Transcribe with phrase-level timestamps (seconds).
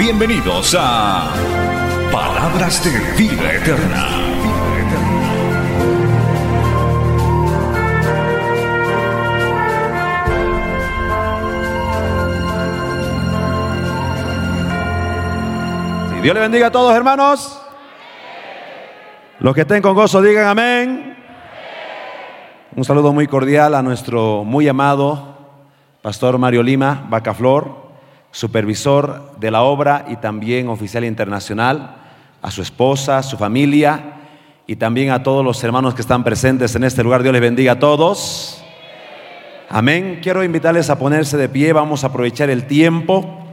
[0.00, 1.30] Bienvenidos a
[2.10, 4.06] Palabras de Vida Eterna.
[16.22, 17.60] Dios le bendiga a todos, hermanos.
[19.38, 21.14] Los que estén con gozo, digan amén.
[22.74, 25.36] Un saludo muy cordial a nuestro muy amado
[26.00, 27.89] Pastor Mario Lima, Bacaflor,
[28.30, 31.96] supervisor de la obra y también oficial internacional,
[32.42, 34.16] a su esposa, a su familia
[34.66, 37.22] y también a todos los hermanos que están presentes en este lugar.
[37.22, 38.62] Dios les bendiga a todos.
[39.68, 40.20] Amén.
[40.22, 41.72] Quiero invitarles a ponerse de pie.
[41.72, 43.46] Vamos a aprovechar el tiempo.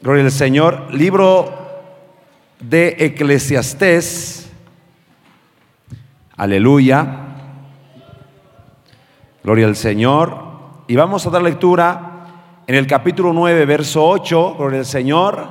[0.00, 0.94] Gloria al Señor.
[0.94, 1.52] Libro
[2.60, 4.50] de Eclesiastés.
[6.36, 7.06] Aleluya.
[9.42, 10.38] Gloria al Señor.
[10.86, 12.07] Y vamos a dar lectura
[12.68, 14.56] en el capítulo 9, verso 8.
[14.58, 15.48] Gloria al Señor.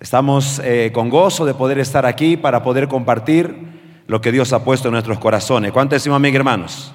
[0.00, 4.64] Estamos eh, con gozo de poder estar aquí para poder compartir lo que Dios ha
[4.64, 5.70] puesto en nuestros corazones.
[5.70, 6.94] ¿Cuánto decimos amén, hermanos?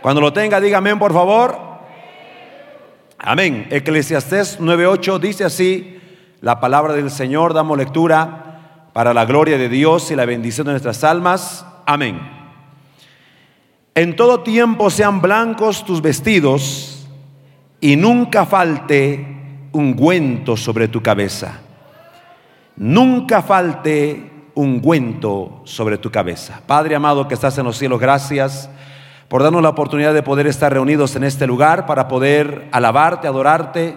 [0.00, 1.58] Cuando lo tenga, diga amén, por favor.
[3.18, 3.66] Amén.
[3.68, 5.98] Eclesiastés 9:8 dice así,
[6.40, 10.74] la palabra del Señor, damos lectura para la gloria de Dios y la bendición de
[10.74, 11.66] nuestras almas.
[11.84, 12.20] Amén.
[13.96, 17.01] En todo tiempo sean blancos tus vestidos
[17.82, 19.26] y nunca falte
[19.72, 21.58] ungüento sobre tu cabeza.
[22.76, 26.62] Nunca falte ungüento sobre tu cabeza.
[26.64, 28.70] Padre amado que estás en los cielos, gracias
[29.26, 33.96] por darnos la oportunidad de poder estar reunidos en este lugar para poder alabarte, adorarte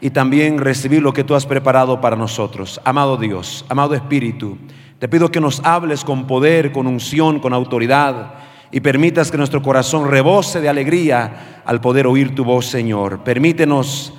[0.00, 2.80] y también recibir lo que tú has preparado para nosotros.
[2.84, 4.58] Amado Dios, amado Espíritu,
[4.98, 8.41] te pido que nos hables con poder, con unción, con autoridad
[8.72, 13.22] y permitas que nuestro corazón rebose de alegría al poder oír tu voz, Señor.
[13.22, 14.14] Permítenos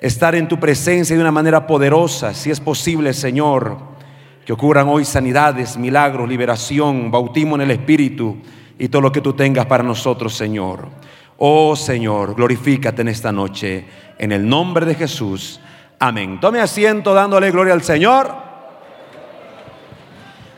[0.00, 3.76] estar en tu presencia de una manera poderosa, si es posible, Señor,
[4.46, 8.38] que ocurran hoy sanidades, milagros, liberación, bautismo en el Espíritu
[8.78, 10.88] y todo lo que tú tengas para nosotros, Señor.
[11.36, 13.84] Oh Señor, glorifícate en esta noche,
[14.18, 15.60] en el nombre de Jesús.
[15.98, 16.40] Amén.
[16.40, 18.34] Tome asiento dándole gloria al Señor.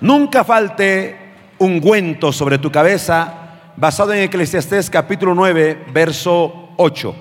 [0.01, 1.24] Nunca falte
[1.59, 7.15] ungüento sobre tu cabeza, basado en Eclesiastés capítulo 9, verso 8.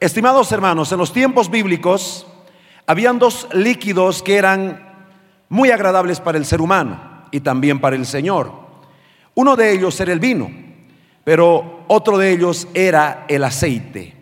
[0.00, 2.26] Estimados hermanos, en los tiempos bíblicos
[2.86, 4.86] habían dos líquidos que eran
[5.48, 8.52] muy agradables para el ser humano y también para el Señor.
[9.34, 10.50] Uno de ellos era el vino,
[11.24, 14.14] pero otro de ellos era el aceite.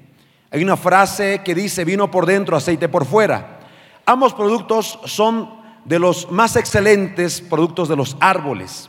[0.50, 3.58] Hay una frase que dice vino por dentro, aceite por fuera.
[4.06, 5.50] Ambos productos son
[5.84, 8.88] de los más excelentes productos de los árboles.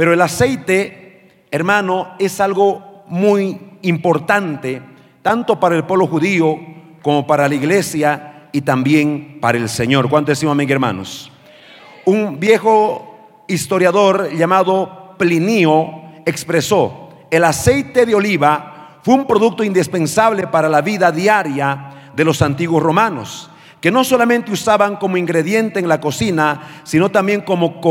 [0.00, 4.80] Pero el aceite, hermano, es algo muy importante,
[5.20, 6.56] tanto para el pueblo judío
[7.02, 10.08] como para la iglesia y también para el Señor.
[10.08, 11.30] ¿Cuánto decimos, amén, hermanos?
[12.06, 15.90] Un viejo historiador llamado Plinio
[16.24, 22.40] expresó, el aceite de oliva fue un producto indispensable para la vida diaria de los
[22.40, 23.50] antiguos romanos,
[23.82, 27.82] que no solamente usaban como ingrediente en la cocina, sino también como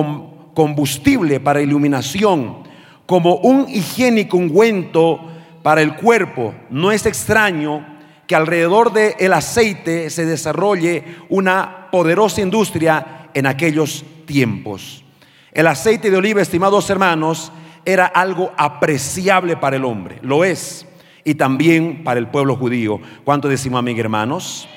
[0.60, 2.58] combustible para iluminación,
[3.06, 5.18] como un higiénico ungüento
[5.64, 6.54] para el cuerpo.
[6.70, 7.88] No es extraño
[8.28, 15.02] que alrededor del aceite se desarrolle una poderosa industria en aquellos tiempos.
[15.54, 17.54] El aceite de oliva, estimados hermanos,
[17.86, 20.86] era algo apreciable para el hombre, lo es,
[21.24, 23.00] y también para el pueblo judío.
[23.24, 24.68] ¿Cuánto decimos, amigos hermanos?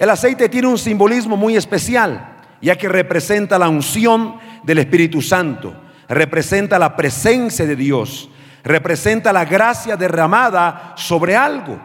[0.00, 5.74] El aceite tiene un simbolismo muy especial, ya que representa la unción del Espíritu Santo,
[6.08, 8.28] representa la presencia de Dios,
[8.62, 11.78] representa la gracia derramada sobre algo.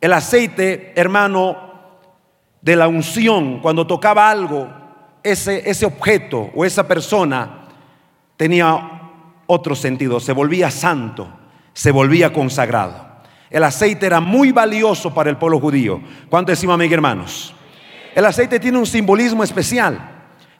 [0.00, 1.56] El aceite, hermano,
[2.60, 4.68] de la unción, cuando tocaba algo,
[5.22, 7.68] ese, ese objeto o esa persona
[8.36, 9.00] tenía
[9.46, 11.28] otro sentido, se volvía santo,
[11.72, 13.14] se volvía consagrado.
[13.50, 16.00] El aceite era muy valioso para el pueblo judío.
[16.28, 17.54] ¿Cuánto decimos, amigos hermanos?
[18.14, 20.13] El aceite tiene un simbolismo especial.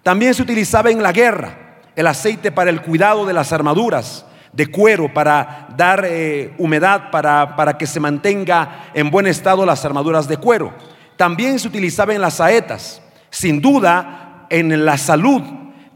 [0.05, 4.69] También se utilizaba en la guerra el aceite para el cuidado de las armaduras de
[4.69, 10.29] cuero, para dar eh, humedad, para, para que se mantenga en buen estado las armaduras
[10.29, 10.73] de cuero.
[11.17, 13.03] también se utilizaba en las saetas.
[13.31, 15.43] Sin duda, en la salud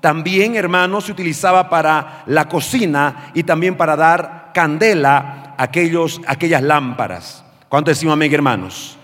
[0.00, 6.62] también, hermanos, se utilizaba para la cocina y también para dar candela a aquellos, aquellas
[6.62, 7.44] lámparas.
[7.68, 8.96] ¿Cuánto decimos amén, hermanos?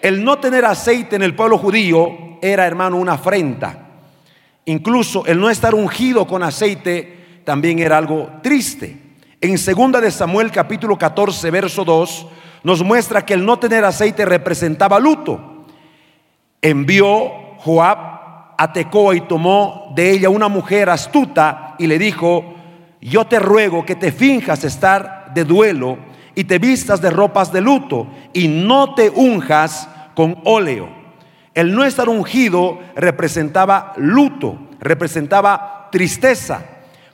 [0.00, 3.81] El no tener aceite en el pueblo judío era, hermano, una afrenta.
[4.64, 8.96] Incluso el no estar ungido con aceite también era algo triste.
[9.40, 12.26] En segunda de Samuel capítulo 14, verso 2,
[12.62, 15.66] nos muestra que el no tener aceite representaba luto.
[16.60, 18.12] Envió Joab
[18.56, 22.54] a Tecoa y tomó de ella una mujer astuta y le dijo,
[23.00, 25.98] yo te ruego que te finjas estar de duelo
[26.36, 31.01] y te vistas de ropas de luto y no te unjas con óleo.
[31.54, 36.62] El no estar ungido representaba luto, representaba tristeza.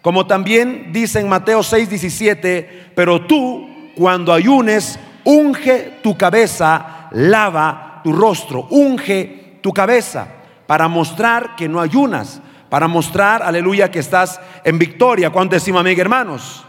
[0.01, 8.01] Como también dice en Mateo 6, 17, pero tú cuando ayunes, unge tu cabeza, lava
[8.05, 10.29] tu rostro, unge tu cabeza
[10.67, 15.31] para mostrar que no ayunas, para mostrar, aleluya, que estás en victoria.
[15.31, 16.65] ¿Cuánto decimos, amigos hermanos?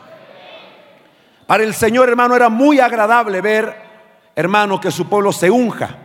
[1.46, 3.76] Para el Señor, hermano, era muy agradable ver,
[4.36, 5.98] hermano, que su pueblo se unja.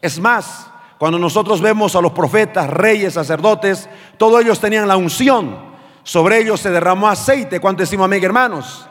[0.00, 5.68] Es más, cuando nosotros vemos a los profetas, reyes, sacerdotes, todos ellos tenían la unción.
[6.02, 7.60] Sobre ellos se derramó aceite.
[7.60, 8.86] ¿Cuánto decimos amén, hermanos?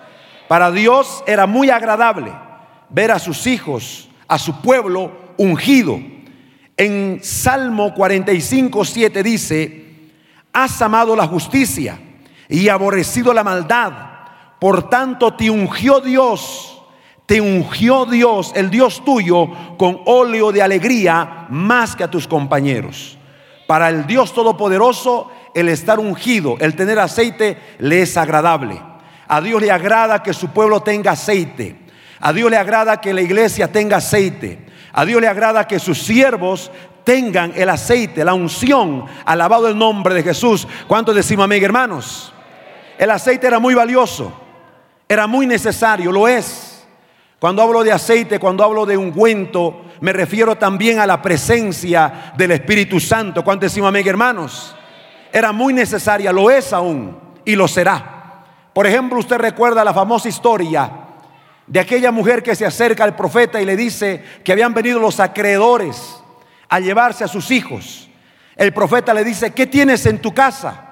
[0.48, 2.32] Para Dios era muy agradable
[2.90, 6.00] ver a sus hijos, a su pueblo ungido.
[6.78, 9.86] En Salmo 45, 7 dice,
[10.54, 12.00] has amado la justicia
[12.48, 14.08] y aborrecido la maldad
[14.60, 16.77] por tanto, te ungió Dios,
[17.28, 23.18] te ungió Dios, el Dios tuyo, con óleo de alegría más que a tus compañeros.
[23.68, 28.82] Para el Dios Todopoderoso, el estar ungido, el tener aceite, le es agradable.
[29.28, 31.76] A Dios le agrada que su pueblo tenga aceite.
[32.22, 34.66] A Dios le agrada que la iglesia tenga aceite.
[34.94, 36.72] A Dios le agrada que sus siervos
[37.04, 39.04] tengan el aceite, la unción.
[39.26, 40.66] Alabado el nombre de Jesús.
[40.88, 42.34] ¿Cuántos decimos hermanos?
[42.98, 44.32] El aceite era muy valioso.
[45.10, 46.77] Era muy necesario, lo es.
[47.40, 52.52] Cuando hablo de aceite, cuando hablo de ungüento, me refiero también a la presencia del
[52.52, 53.44] Espíritu Santo.
[53.44, 54.76] ¿Cuánto decimos amén, hermanos?
[55.32, 58.44] Era muy necesaria, lo es aún y lo será.
[58.74, 60.92] Por ejemplo, usted recuerda la famosa historia
[61.68, 65.20] de aquella mujer que se acerca al profeta y le dice que habían venido los
[65.20, 66.18] acreedores
[66.70, 68.10] a llevarse a sus hijos.
[68.56, 70.84] El profeta le dice, ¿qué tienes en tu casa?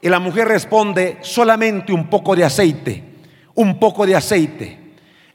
[0.00, 3.16] Y la mujer responde, solamente un poco de aceite
[3.56, 4.78] un poco de aceite.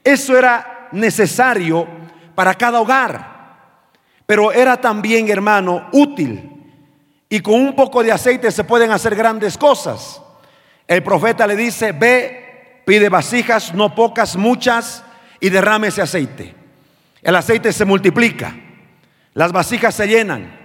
[0.04, 1.86] Eso era necesario
[2.34, 3.56] para cada hogar,
[4.26, 6.48] pero era también, hermano, útil.
[7.28, 10.20] Y con un poco de aceite se pueden hacer grandes cosas.
[10.86, 15.04] El profeta le dice, ve, pide vasijas, no pocas, muchas,
[15.40, 16.54] y derrame ese aceite.
[17.22, 18.54] El aceite se multiplica,
[19.34, 20.60] las vasijas se llenan.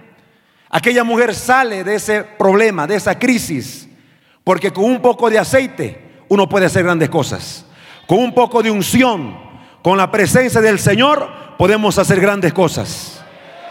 [0.70, 3.88] Aquella mujer sale de ese problema, de esa crisis,
[4.44, 7.64] porque con un poco de aceite uno puede hacer grandes cosas.
[8.08, 9.36] Con un poco de unción,
[9.82, 11.28] con la presencia del Señor,
[11.58, 13.22] podemos hacer grandes cosas.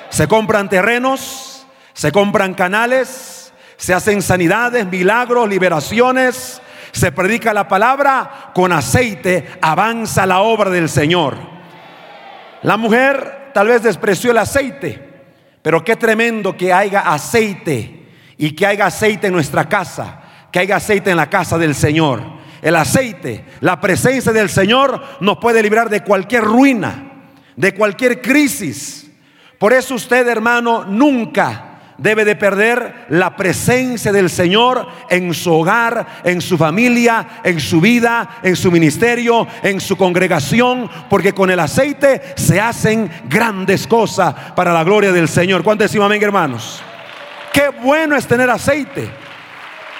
[0.10, 6.62] Se compran terrenos, se compran canales, se hacen sanidades, milagros, liberaciones,
[6.92, 11.36] se predica la palabra, con aceite avanza la obra del Señor.
[12.62, 15.04] La mujer tal vez despreció el aceite,
[15.63, 18.06] pero qué tremendo que haya aceite
[18.38, 20.21] y que haya aceite en nuestra casa,
[20.52, 25.37] que haya aceite en la casa del Señor el aceite, la presencia del Señor nos
[25.37, 27.11] puede librar de cualquier ruina,
[27.56, 29.09] de cualquier crisis.
[29.57, 36.21] Por eso usted, hermano, nunca debe de perder la presencia del Señor en su hogar,
[36.23, 41.59] en su familia, en su vida, en su ministerio, en su congregación, porque con el
[41.59, 45.64] aceite se hacen grandes cosas para la gloria del Señor.
[45.64, 46.81] ¿Cuánto decimos amén, hermanos?
[47.52, 49.09] Qué bueno es tener aceite.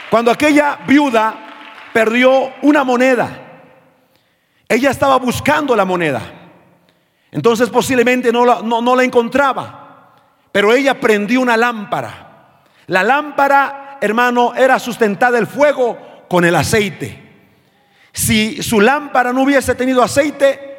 [0.10, 1.47] Cuando aquella viuda
[1.98, 3.64] perdió una moneda.
[4.70, 6.22] Ella estaba buscando la moneda.
[7.32, 10.14] Entonces posiblemente no la, no, la encontraba.
[10.52, 12.62] Pero ella prendió una lámpara.
[12.86, 15.98] La lámpara, hermano, era sustentada el fuego
[16.30, 17.20] con el aceite.
[18.14, 20.78] Si su lámpara no hubiese tenido aceite,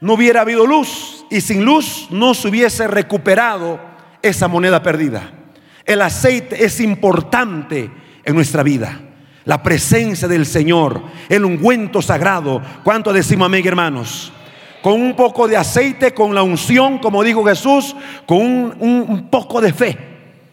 [0.00, 1.26] no hubiera habido luz.
[1.28, 3.78] Y sin luz no se hubiese recuperado
[4.22, 5.32] esa moneda perdida.
[5.84, 7.90] El aceite es importante
[8.24, 9.03] en nuestra vida
[9.44, 12.62] la presencia del Señor, el ungüento sagrado.
[12.82, 14.32] ¿Cuánto decimos amén, hermanos?
[14.82, 17.94] Con un poco de aceite, con la unción, como dijo Jesús,
[18.26, 19.98] con un, poco de fe,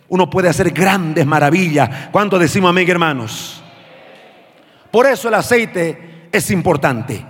[0.07, 2.09] uno puede hacer grandes maravillas.
[2.11, 3.63] ¿Cuánto decimos amén, hermanos?
[4.89, 7.25] Por eso el aceite es importante.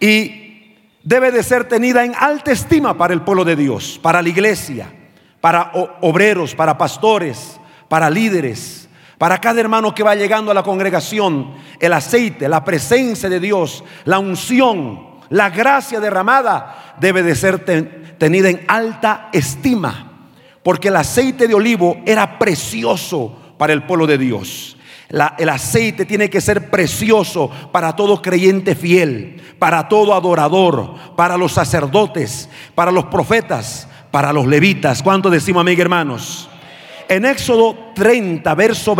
[0.00, 4.28] Y debe de ser tenida en alta estima para el pueblo de Dios, para la
[4.28, 4.92] iglesia,
[5.40, 8.81] para obreros, para pastores, para líderes,
[9.22, 11.52] para cada hermano que va llegando a la congregación.
[11.78, 17.64] El aceite, la presencia de Dios, la unción, la gracia derramada debe de ser
[18.18, 20.28] tenida en alta estima,
[20.64, 24.76] porque el aceite de olivo era precioso para el pueblo de Dios
[25.38, 31.52] el aceite tiene que ser precioso para todo creyente fiel, para todo adorador, para los
[31.52, 35.00] sacerdotes, para los profetas, para los levitas.
[35.00, 36.48] ¿Cuánto decimos, amigos hermanos?
[37.12, 38.96] En Éxodo 30, verso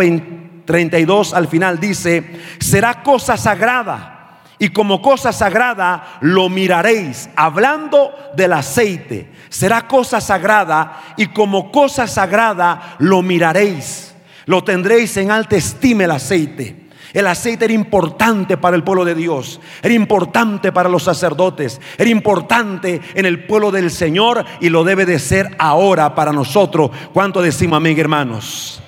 [0.65, 2.23] 32 al final dice,
[2.59, 9.31] será cosa sagrada y como cosa sagrada lo miraréis, hablando del aceite.
[9.49, 14.13] Será cosa sagrada y como cosa sagrada lo miraréis.
[14.45, 16.82] Lo tendréis en alta estima el aceite.
[17.13, 22.09] El aceite era importante para el pueblo de Dios, era importante para los sacerdotes, era
[22.09, 26.89] importante en el pueblo del Señor y lo debe de ser ahora para nosotros.
[27.13, 28.81] ¿Cuánto decimos amén, hermanos?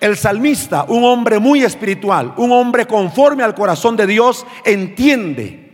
[0.00, 5.64] El salmista, un hombre muy espiritual, un hombre conforme al corazón de Dios, entiende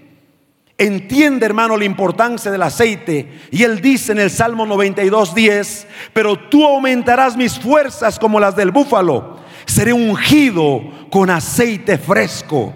[0.80, 3.40] Entiende, hermano, la importancia del aceite.
[3.50, 8.56] Y él dice en el Salmo 92, 10, pero tú aumentarás mis fuerzas como las
[8.56, 9.39] del búfalo.
[9.70, 12.74] Seré ungido con aceite fresco.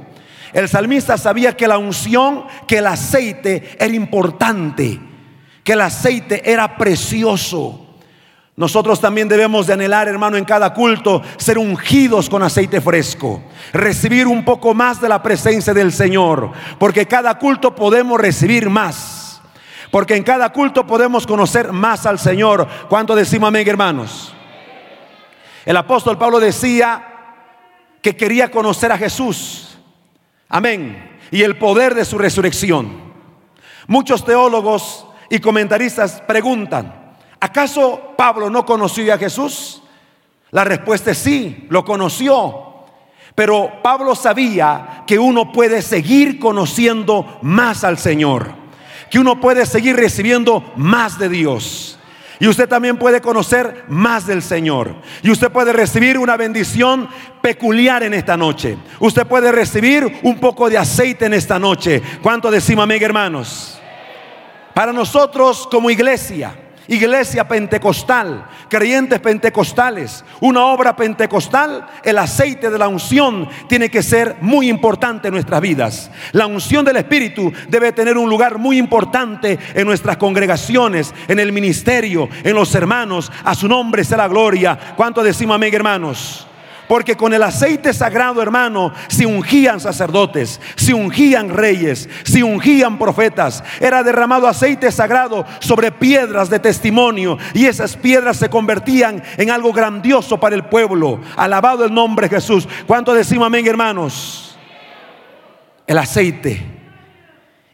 [0.53, 5.01] El salmista sabía que la unción, que el aceite era importante,
[5.65, 7.85] que el aceite era precioso.
[8.55, 14.29] Nosotros también debemos de anhelar, hermano, en cada culto, ser ungidos con aceite fresco, recibir
[14.29, 19.43] un poco más de la presencia del Señor, porque cada culto podemos recibir más,
[19.91, 22.69] porque en cada culto podemos conocer más al Señor.
[22.89, 24.33] ¿Cuánto decimos amén, hermanos?
[25.65, 27.07] El apóstol Pablo decía
[28.03, 29.79] que quería conocer a Jesús,
[30.49, 33.13] amén, y el poder de su resurrección.
[33.87, 37.05] Muchos teólogos y comentaristas preguntan,
[37.45, 39.83] ¿Acaso Pablo no conoció a Jesús?
[40.51, 42.87] La respuesta es sí, lo conoció.
[43.35, 48.55] Pero Pablo sabía que uno puede seguir conociendo más al Señor,
[49.11, 51.99] que uno puede seguir recibiendo más de Dios.
[52.45, 54.97] Y usted también puede conocer más del Señor.
[55.23, 57.09] Y usted puede recibir una bendición
[57.41, 58.77] peculiar en esta noche.
[59.01, 62.03] Usted puede recibir un poco de aceite en esta noche.
[62.21, 63.81] ¿Cuánto decimos, amigos hermanos?
[64.75, 66.55] Para nosotros como iglesia,
[66.89, 74.37] Iglesia pentecostal, creyentes pentecostales, una obra pentecostal, el aceite de la unción tiene que ser
[74.41, 76.11] muy importante en nuestras vidas.
[76.33, 81.53] La unción del Espíritu debe tener un lugar muy importante en nuestras congregaciones, en el
[81.53, 83.33] ministerio, en los hermanos.
[83.45, 84.79] A su nombre sea la gloria.
[84.97, 86.47] ¿Cuánto decimos amén, hermanos?
[86.89, 93.65] Porque con el aceite sagrado, hermano, se ungían sacerdotes, se ungían reyes, se ungían profetas.
[93.81, 99.73] Era derramado aceite sagrado sobre piedras de testimonio y esas piedras se convertían en algo
[99.73, 101.21] grandioso para el pueblo.
[101.37, 102.69] Alabado el nombre de Jesús.
[102.87, 104.59] ¿Cuánto decimos amén, hermanos?
[105.87, 106.63] El aceite.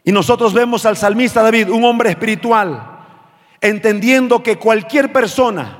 [0.03, 2.99] Y nosotros vemos al salmista David, un hombre espiritual,
[3.59, 5.77] entendiendo que cualquier persona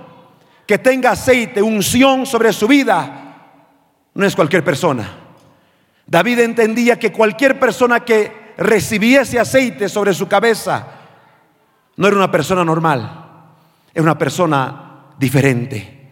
[0.67, 3.21] que tenga aceite, unción sobre su vida,
[4.13, 5.10] no es cualquier persona.
[6.06, 10.88] David entendía que cualquier persona que recibiese aceite sobre su cabeza
[11.96, 13.25] no era una persona normal,
[13.94, 16.10] era una persona diferente.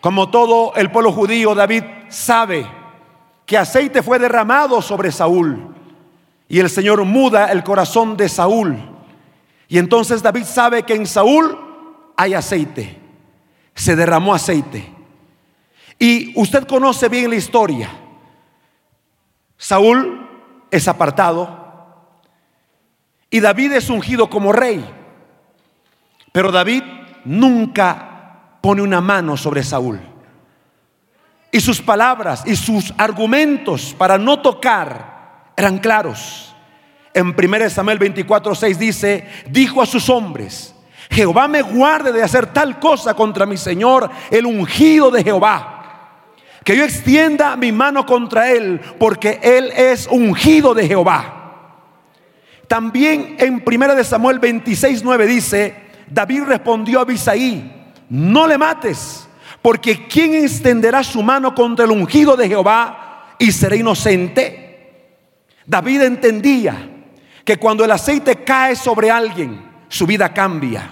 [0.00, 2.66] Como todo el pueblo judío, David sabe
[3.44, 5.74] que aceite fue derramado sobre Saúl
[6.48, 8.76] y el Señor muda el corazón de Saúl.
[9.68, 11.58] Y entonces David sabe que en Saúl
[12.16, 12.98] hay aceite,
[13.74, 14.95] se derramó aceite.
[15.98, 17.90] Y usted conoce bien la historia.
[19.56, 20.28] Saúl
[20.70, 21.64] es apartado
[23.30, 24.84] y David es ungido como rey.
[26.32, 26.82] Pero David
[27.24, 30.00] nunca pone una mano sobre Saúl.
[31.50, 36.54] Y sus palabras y sus argumentos para no tocar eran claros.
[37.14, 40.74] En 1 Samuel 24, 6 dice, dijo a sus hombres,
[41.08, 45.76] Jehová me guarde de hacer tal cosa contra mi Señor, el ungido de Jehová
[46.66, 51.62] que yo extienda mi mano contra él, porque él es ungido de Jehová.
[52.66, 55.76] También en 1 de Samuel 26, 9 dice,
[56.08, 59.28] David respondió a Abisaí, no le mates,
[59.62, 65.12] porque ¿quién extenderá su mano contra el ungido de Jehová y será inocente?
[65.66, 66.74] David entendía
[67.44, 70.90] que cuando el aceite cae sobre alguien, su vida cambia.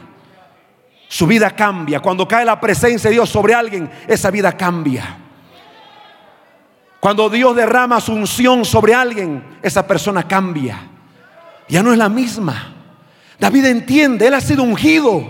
[1.09, 1.99] Su vida cambia.
[1.99, 5.23] Cuando cae la presencia de Dios sobre alguien, esa vida cambia.
[7.05, 10.89] Cuando Dios derrama su unción sobre alguien, esa persona cambia.
[11.69, 12.77] ya no es la misma.
[13.39, 15.23] David entiende, él ha sido ungido.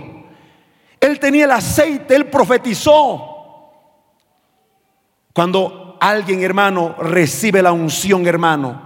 [1.01, 3.73] Él tenía el aceite, él profetizó.
[5.33, 8.81] Cuando alguien, hermano, recibe la unción, hermano,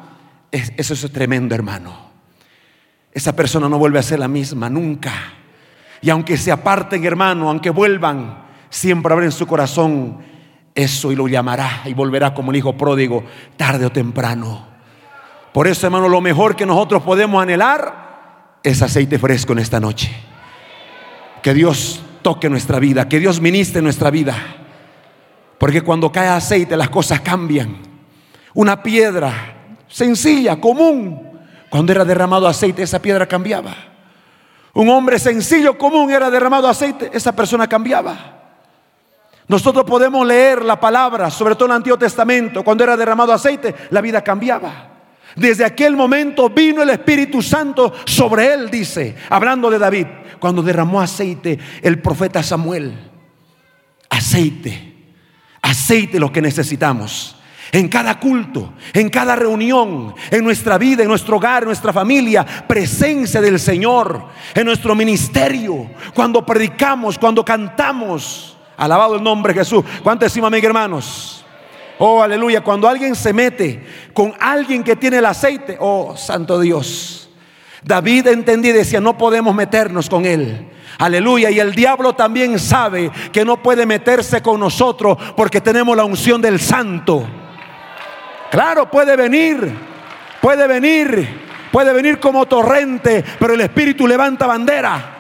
[0.50, 1.96] eso es tremendo, hermano.
[3.12, 5.13] Esa persona no vuelve a ser la misma nunca.
[6.01, 10.27] Y aunque se aparten, hermano, aunque vuelvan, siempre habrá en su corazón
[10.79, 13.24] eso y lo llamará y volverá como el hijo pródigo,
[13.57, 14.67] tarde o temprano.
[15.53, 20.12] Por eso, hermano, lo mejor que nosotros podemos anhelar es aceite fresco en esta noche.
[21.41, 24.36] Que Dios toque nuestra vida, que Dios ministre nuestra vida.
[25.57, 27.77] Porque cuando cae aceite las cosas cambian.
[28.53, 31.29] Una piedra sencilla, común,
[31.69, 33.75] cuando era derramado aceite, esa piedra cambiaba.
[34.74, 38.38] Un hombre sencillo, común, era derramado aceite, esa persona cambiaba.
[39.50, 43.74] Nosotros podemos leer la palabra, sobre todo en el Antiguo Testamento, cuando era derramado aceite,
[43.89, 44.89] la vida cambiaba.
[45.36, 50.06] Desde aquel momento vino el Espíritu Santo sobre él, dice, hablando de David,
[50.39, 52.94] cuando derramó aceite el profeta Samuel.
[54.08, 54.94] Aceite,
[55.63, 57.36] aceite lo que necesitamos.
[57.72, 62.46] En cada culto, en cada reunión, en nuestra vida, en nuestro hogar, en nuestra familia,
[62.68, 68.49] presencia del Señor, en nuestro ministerio, cuando predicamos, cuando cantamos.
[68.79, 69.83] Alabado el nombre de Jesús.
[70.01, 71.43] ¿Cuánto decimos amén, hermanos?
[71.98, 72.62] Oh, aleluya.
[72.62, 77.29] Cuando alguien se mete con alguien que tiene el aceite, oh, santo Dios.
[77.83, 80.65] David entendía y decía, no podemos meternos con él.
[80.98, 81.51] Aleluya.
[81.51, 86.41] Y el diablo también sabe que no puede meterse con nosotros porque tenemos la unción
[86.41, 87.27] del santo.
[88.50, 89.75] Claro, puede venir,
[90.41, 91.27] puede venir,
[91.69, 95.19] puede venir como torrente, pero el Espíritu levanta bandera.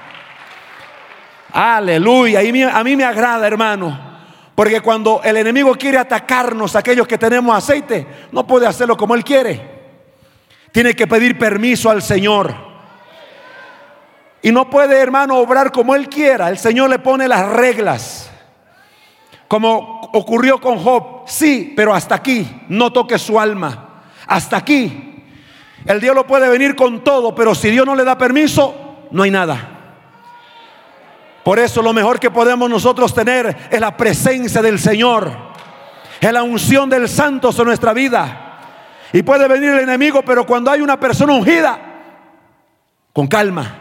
[1.51, 2.43] Aleluya.
[2.43, 4.09] Y a mí me agrada, hermano.
[4.55, 9.23] Porque cuando el enemigo quiere atacarnos, aquellos que tenemos aceite, no puede hacerlo como él
[9.23, 9.79] quiere.
[10.71, 12.53] Tiene que pedir permiso al Señor.
[14.41, 16.49] Y no puede, hermano, obrar como él quiera.
[16.49, 18.29] El Señor le pone las reglas.
[19.47, 21.23] Como ocurrió con Job.
[21.25, 22.45] Sí, pero hasta aquí.
[22.67, 24.03] No toque su alma.
[24.27, 25.23] Hasta aquí.
[25.85, 29.31] El diablo puede venir con todo, pero si Dios no le da permiso, no hay
[29.31, 29.78] nada.
[31.49, 35.35] Por eso lo mejor que podemos nosotros tener es la presencia del Señor.
[36.21, 38.59] Es la unción del santo sobre nuestra vida.
[39.11, 41.79] Y puede venir el enemigo, pero cuando hay una persona ungida,
[43.11, 43.77] con calma,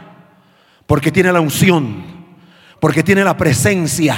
[0.87, 2.03] porque tiene la unción,
[2.81, 4.17] porque tiene la presencia.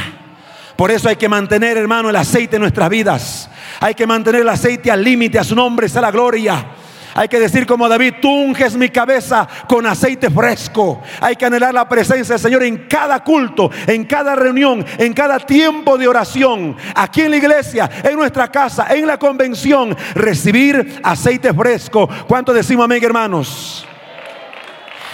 [0.77, 3.51] Por eso hay que mantener, hermano, el aceite en nuestras vidas.
[3.81, 6.67] Hay que mantener el aceite al límite, a su nombre sea la gloria.
[7.15, 11.03] Hay que decir como David, tú unges mi cabeza con aceite fresco.
[11.21, 15.39] Hay que anhelar la presencia del Señor en cada culto, en cada reunión, en cada
[15.41, 16.77] tiempo de oración.
[16.95, 22.09] Aquí en la iglesia, en nuestra casa, en la convención, recibir aceite fresco.
[22.29, 23.87] ¿Cuánto decimos amén, hermanos?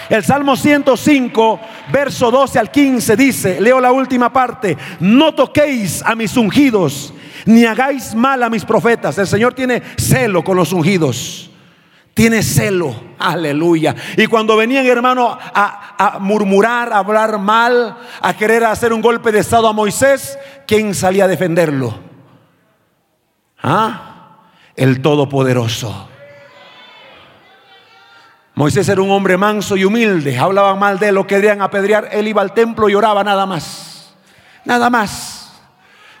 [0.09, 1.59] El Salmo 105,
[1.91, 7.13] verso 12 al 15 dice, leo la última parte, no toquéis a mis ungidos,
[7.45, 9.17] ni hagáis mal a mis profetas.
[9.17, 11.46] El Señor tiene celo con los ungidos
[12.17, 13.93] tiene celo, aleluya.
[14.17, 19.37] Y cuando venían, hermano, a, murmurar, a hablar mal, a querer hacer un golpe de
[19.37, 21.93] estado a Moisés, ¿quién salía a defenderlo?
[23.61, 24.39] ¿Ah?
[24.75, 26.09] El Todopoderoso.
[28.55, 32.29] Moisés era un hombre manso y humilde, hablaban mal de él, lo querían apedrear, él
[32.29, 34.15] iba al templo y oraba nada más.
[34.65, 35.53] Nada más.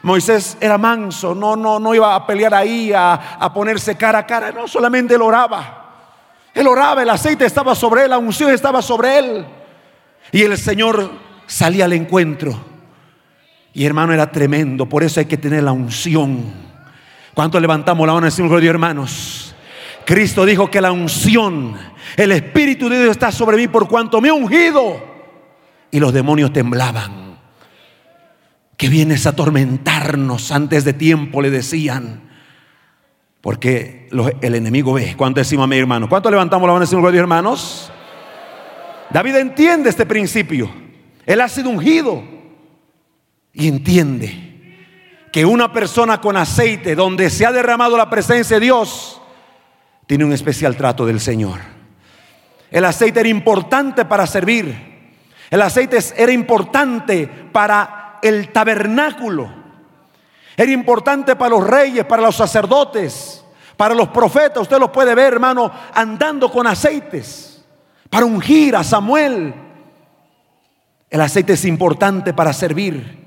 [0.03, 4.27] Moisés era manso, no, no, no iba a pelear ahí, a, a ponerse cara a
[4.27, 5.85] cara, no, solamente él oraba.
[6.57, 9.45] Él oraba, el aceite estaba sobre él, la unción estaba sobre él.
[10.31, 11.11] Y el Señor
[11.45, 12.59] salía al encuentro.
[13.73, 14.89] Y hermano, era tremendo.
[14.89, 16.51] Por eso hay que tener la unción.
[17.35, 19.53] ¿Cuánto levantamos la mano y decimos, gloria hermanos?
[20.03, 21.75] Cristo dijo que la unción,
[22.15, 24.99] el Espíritu de Dios está sobre mí por cuanto me ha ungido.
[25.91, 27.37] Y los demonios temblaban.
[28.77, 32.26] Que vienes a atormentarnos antes de tiempo, le decían.
[33.47, 34.09] Porque
[34.41, 35.15] el enemigo ve.
[35.15, 36.09] ¿Cuánto decimos a mi hermano?
[36.09, 37.89] ¿Cuánto levantamos la mano y decimos, gloria hermanos?
[39.09, 40.69] David entiende este principio.
[41.25, 42.21] Él ha sido ungido.
[43.53, 44.75] Y entiende
[45.31, 49.21] que una persona con aceite, donde se ha derramado la presencia de Dios,
[50.07, 51.61] tiene un especial trato del Señor.
[52.69, 54.75] El aceite era importante para servir.
[55.49, 59.66] El aceite era importante para el tabernáculo.
[60.59, 63.45] Era importante para los reyes, para los sacerdotes,
[63.77, 64.63] para los profetas.
[64.63, 67.63] Usted los puede ver, hermano, andando con aceites
[68.09, 69.53] para ungir a Samuel.
[71.11, 73.23] El aceite es importante para servir.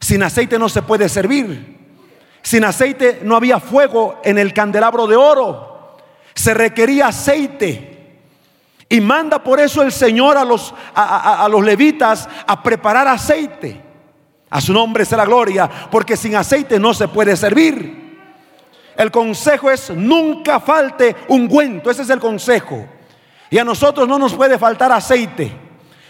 [0.00, 1.76] Sin aceite no se puede servir.
[2.42, 5.96] Sin aceite no había fuego en el candelabro de oro.
[6.34, 7.92] Se requería aceite.
[8.88, 13.85] Y manda por eso el Señor a los, a, los levitas a preparar aceite.
[14.50, 18.06] A su nombre sea la gloria, porque sin aceite no se puede servir.
[18.96, 22.86] El consejo es nunca falte ungüento, ese es el consejo.
[23.50, 25.52] Y a nosotros no nos puede faltar aceite,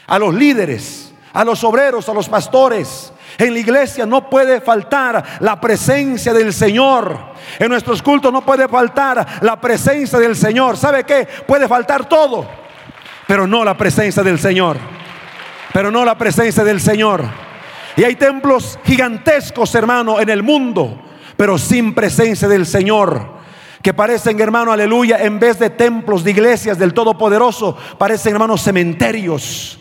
[0.07, 3.13] a los líderes, a los obreros, a los pastores.
[3.39, 7.19] En la iglesia no puede faltar la presencia del Señor.
[7.59, 10.77] En nuestros cultos no puede faltar la presencia del Señor.
[10.77, 11.27] ¿Sabe qué?
[11.47, 12.47] Puede faltar todo,
[13.27, 14.79] pero no la presencia del Señor.
[15.73, 17.46] Pero no la presencia del Señor.
[17.97, 21.03] Y hay templos gigantescos, hermano, en el mundo,
[21.37, 23.37] pero sin presencia del Señor
[23.87, 29.79] que parecen, hermano, aleluya, en vez de templos de iglesias del Todopoderoso, parecen, hermanos, cementerios.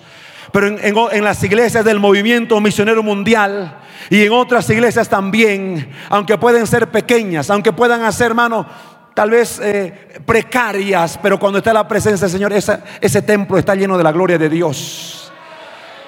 [0.51, 3.79] Pero en, las iglesias del movimiento misionero mundial
[4.11, 8.67] y en otras iglesias también, aunque pueden ser pequeñas, aunque puedan hacer, hermano,
[9.15, 13.97] tal vez eh, precarias, pero cuando está la presencia del Señor, ese templo está lleno
[13.97, 15.24] de la gloria de Dios.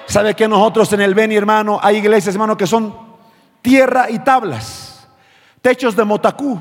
[0.08, 2.94] ¿Sabe que nosotros en el Beni, hermano, hay iglesias, hermano, que son
[3.60, 5.06] tierra y tablas,
[5.60, 6.58] techos de motacú,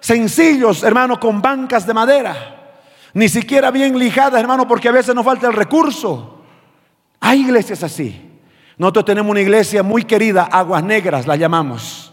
[0.00, 2.34] sencillos, hermano, con bancas de madera?
[3.12, 6.42] Ni siquiera bien lijadas, hermano, porque a veces nos falta el recurso.
[7.20, 8.40] Hay iglesias así.
[8.78, 12.10] Nosotros tenemos una iglesia muy querida, Aguas Negras la llamamos.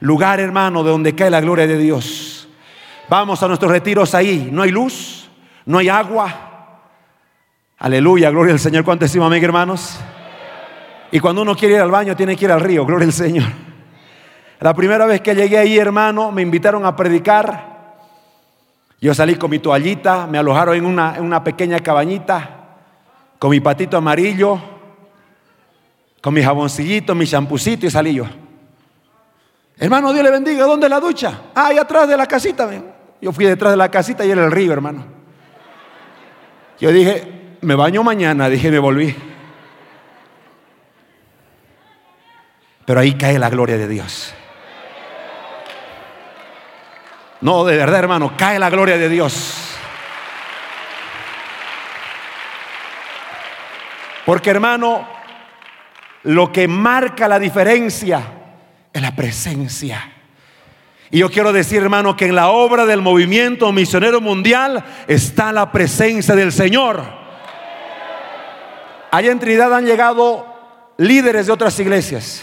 [0.00, 2.48] Lugar, hermano, de donde cae la gloria de Dios.
[3.10, 4.48] Vamos a nuestros retiros ahí.
[4.50, 5.28] No hay luz,
[5.66, 6.53] no hay agua.
[7.84, 8.82] Aleluya, gloria al Señor.
[8.82, 9.98] ¿Cuánto decimos amén, hermanos?
[11.12, 13.44] Y cuando uno quiere ir al baño, tiene que ir al río, gloria al Señor.
[14.60, 17.98] La primera vez que llegué ahí, hermano, me invitaron a predicar.
[19.02, 22.68] Yo salí con mi toallita, me alojaron en una, pequeña cabañita,
[23.38, 24.58] con mi patito amarillo,
[26.22, 28.24] con mi jaboncillito, mi champucito y salí yo.
[29.76, 30.64] Hermano, Dios le bendiga.
[30.64, 31.38] ¿Dónde es la ducha?
[31.54, 32.66] Ah, ahí atrás de la casita.
[33.20, 35.04] Yo fui detrás de la casita y era el río, hermano.
[36.80, 39.14] Yo dije, me baño mañana, dije, me volví.
[42.84, 44.34] Pero ahí cae la gloria de Dios.
[47.40, 49.76] No, de verdad, hermano, cae la gloria de Dios.
[54.24, 55.06] Porque, hermano,
[56.24, 58.22] lo que marca la diferencia
[58.92, 60.10] es la presencia.
[61.10, 65.70] Y yo quiero decir, hermano, que en la obra del movimiento misionero mundial está la
[65.70, 67.23] presencia del Señor.
[69.14, 70.44] Allá en Trinidad han llegado
[70.96, 72.42] líderes de otras iglesias.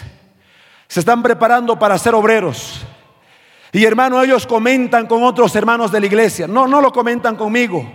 [0.88, 2.80] Se están preparando para ser obreros.
[3.72, 6.46] Y hermano, ellos comentan con otros hermanos de la iglesia.
[6.46, 7.94] No, no lo comentan conmigo.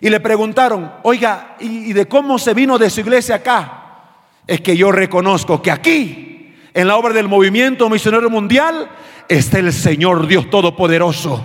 [0.00, 3.82] Y le preguntaron, oiga, ¿y, de cómo se vino de su iglesia acá?
[4.46, 8.88] Es que yo reconozco que aquí, en la obra del movimiento misionero mundial,
[9.28, 11.44] está el Señor Dios Todopoderoso.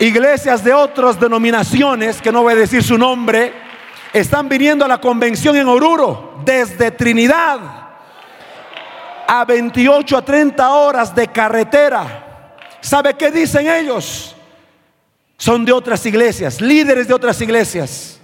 [0.00, 3.69] Iglesias de otras denominaciones, que no voy a decir su nombre,
[4.12, 7.58] están viniendo a la convención en Oruro desde Trinidad
[9.26, 12.56] a 28 a 30 horas de carretera.
[12.80, 14.34] ¿Sabe qué dicen ellos?
[15.36, 18.20] Son de otras iglesias, líderes de otras iglesias,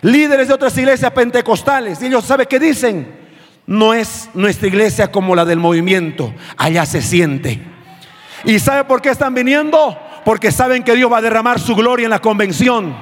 [0.00, 2.00] líderes de otras iglesias pentecostales.
[2.00, 3.28] Y ellos, ¿sabe qué dicen?
[3.66, 7.60] No es nuestra iglesia como la del movimiento, allá se siente.
[8.44, 9.98] ¿Y sabe por qué están viniendo?
[10.24, 12.96] Porque saben que Dios va a derramar su gloria en la convención.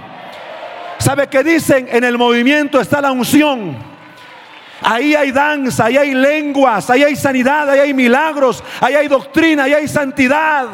[0.98, 1.88] ¿Sabe qué dicen?
[1.90, 3.76] En el movimiento está la unción.
[4.80, 9.64] Ahí hay danza, ahí hay lenguas, ahí hay sanidad, ahí hay milagros, ahí hay doctrina,
[9.64, 10.66] ahí hay santidad.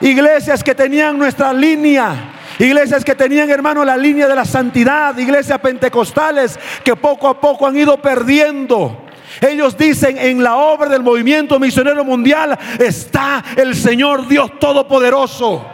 [0.00, 5.58] Iglesias que tenían nuestra línea, Iglesias que tenían, hermano, la línea de la santidad, iglesias
[5.58, 9.04] pentecostales que poco a poco han ido perdiendo.
[9.40, 15.66] Ellos dicen, en la obra del movimiento misionero mundial está el Señor Dios Todopoderoso.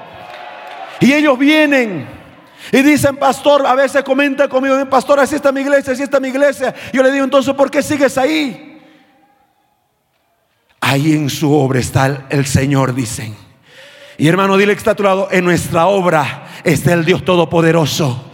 [1.00, 2.19] Y ellos vienen
[2.72, 6.28] y dicen, pastor, a veces comenta conmigo, pastor, así está mi iglesia, así está mi
[6.28, 6.74] iglesia.
[6.92, 8.80] Yo le digo, entonces, ¿por qué sigues ahí?
[10.80, 13.34] Ahí en su obra está el Señor, dicen.
[14.18, 18.26] Y hermano, dile que está a tu lado, en nuestra obra está el Dios Todopoderoso.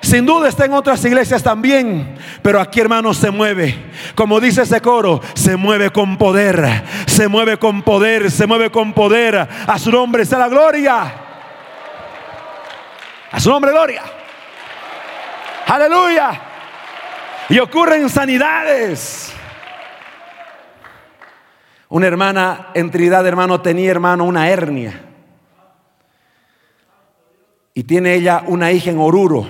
[0.00, 3.74] Sin duda está en otras iglesias también, pero aquí hermano se mueve.
[4.14, 8.92] Como dice ese coro, se mueve con poder, se mueve con poder, se mueve con
[8.92, 9.48] poder.
[9.66, 11.23] A su nombre está la gloria.
[13.34, 14.00] A su nombre, gloria.
[15.66, 16.40] Aleluya.
[17.48, 19.32] Y ocurren sanidades.
[21.88, 25.00] Una hermana en Trinidad, hermano, tenía, hermano, una hernia.
[27.74, 29.48] Y tiene ella una hija en Oruro.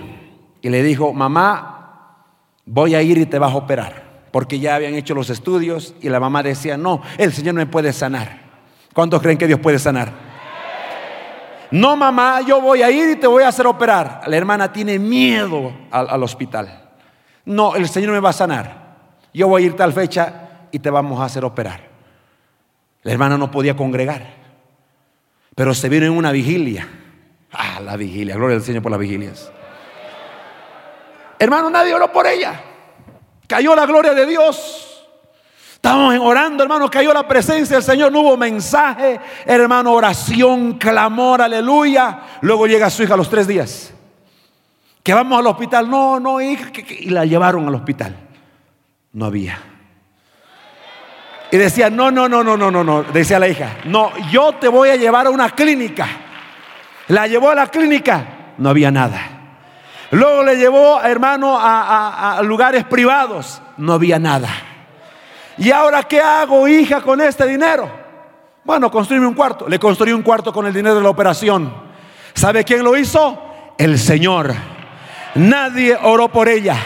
[0.62, 2.22] Y le dijo, mamá,
[2.64, 4.02] voy a ir y te vas a operar.
[4.30, 7.92] Porque ya habían hecho los estudios y la mamá decía, no, el Señor me puede
[7.92, 8.40] sanar.
[8.94, 10.33] ¿Cuántos creen que Dios puede sanar?
[11.74, 14.22] No, mamá, yo voy a ir y te voy a hacer operar.
[14.28, 16.92] La hermana tiene miedo al, al hospital.
[17.46, 18.94] No, el Señor me va a sanar.
[19.32, 21.80] Yo voy a ir tal fecha y te vamos a hacer operar.
[23.02, 24.24] La hermana no podía congregar,
[25.56, 26.86] pero se vino en una vigilia.
[27.50, 29.50] Ah, la vigilia, gloria al Señor por las vigilias.
[31.40, 32.54] Hermano, nadie oró por ella.
[33.48, 34.93] Cayó la gloria de Dios.
[35.84, 42.20] Estábamos orando, hermano, cayó la presencia del Señor, no hubo mensaje, hermano, oración, clamor, aleluya.
[42.40, 43.92] Luego llega su hija a los tres días.
[45.02, 45.90] Que vamos al hospital.
[45.90, 46.70] No, no, hija.
[47.00, 48.16] y la llevaron al hospital.
[49.12, 49.58] No había.
[51.50, 53.02] Y decía, no, no, no, no, no, no, no.
[53.02, 56.08] Decía la hija, no, yo te voy a llevar a una clínica.
[57.08, 58.24] La llevó a la clínica,
[58.56, 59.20] no había nada.
[60.12, 64.48] Luego le llevó, hermano, a, a lugares privados, no había nada.
[65.58, 67.88] ¿Y ahora qué hago, hija, con este dinero?
[68.64, 69.68] Bueno, construirme un cuarto.
[69.68, 71.72] Le construí un cuarto con el dinero de la operación.
[72.32, 73.40] ¿Sabe quién lo hizo?
[73.78, 74.54] El Señor.
[75.34, 76.76] Nadie oró por ella.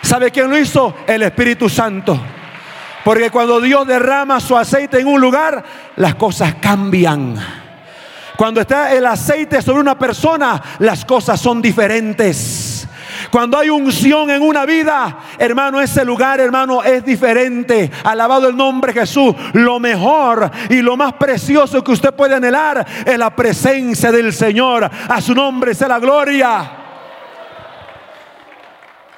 [0.00, 0.94] ¿Sabe quién lo hizo?
[1.06, 2.18] El Espíritu Santo.
[3.04, 5.62] Porque cuando Dios derrama su aceite en un lugar,
[5.96, 7.36] las cosas cambian.
[8.36, 12.71] Cuando está el aceite sobre una persona, las cosas son diferentes.
[13.32, 17.90] Cuando hay unción en una vida, hermano, ese lugar, hermano, es diferente.
[18.04, 19.34] Alabado el nombre de Jesús.
[19.54, 24.84] Lo mejor y lo más precioso que usted puede anhelar es la presencia del Señor.
[25.08, 26.72] A su nombre sea la gloria.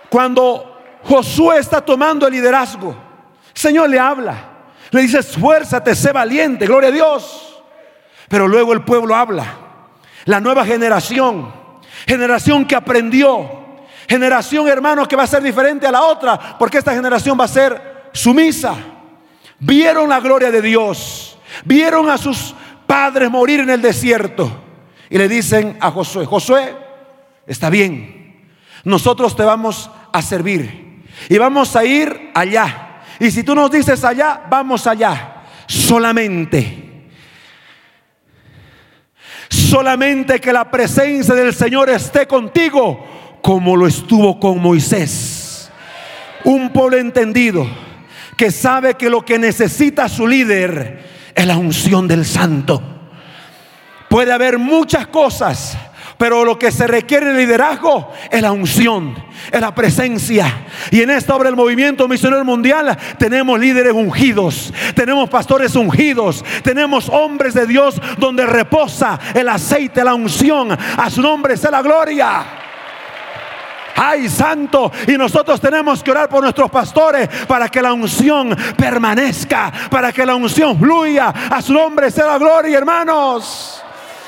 [0.09, 2.95] Cuando Josué está tomando el liderazgo,
[3.53, 4.37] Señor le habla.
[4.93, 7.65] Le dice, esfuérzate, sé valiente, gloria a Dios.
[8.29, 9.45] Pero luego el pueblo habla.
[10.27, 11.53] La nueva generación,
[12.07, 13.64] generación que aprendió,
[14.09, 17.49] Generación, hermanos, que va a ser diferente a la otra, porque esta generación va a
[17.49, 18.75] ser sumisa.
[19.59, 22.55] Vieron la gloria de Dios, vieron a sus
[22.87, 24.51] padres morir en el desierto
[25.09, 26.77] y le dicen a Josué, Josué,
[27.47, 28.49] está bien,
[28.85, 33.03] nosotros te vamos a servir y vamos a ir allá.
[33.19, 35.43] Y si tú nos dices allá, vamos allá.
[35.67, 37.09] Solamente,
[39.49, 43.14] solamente que la presencia del Señor esté contigo
[43.45, 45.71] como lo estuvo con Moisés.
[46.45, 47.67] Un pueblo entendido
[48.39, 51.05] que sabe que lo que necesita su líder
[51.35, 52.83] es la unción del santo.
[54.09, 55.77] Puede haber muchas cosas,
[56.17, 59.15] pero lo que se requiere en liderazgo es la unción,
[59.53, 60.65] es la presencia.
[60.91, 67.11] Y en esta obra del movimiento misionero mundial tenemos líderes ungidos, tenemos pastores ungidos, tenemos
[67.11, 70.73] hombres de Dios donde reposa el aceite, la unción.
[70.73, 72.64] A su nombre sea la gloria
[73.97, 74.91] ay santo.
[75.07, 80.27] Y nosotros tenemos que orar por nuestros pastores para que la unción permanezca, para que
[80.27, 81.29] la unción fluya.
[81.51, 83.83] A su nombre sea la gloria, hermanos.